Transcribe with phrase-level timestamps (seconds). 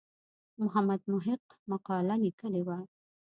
[0.63, 2.77] محمد محق مقاله لیکلې وه.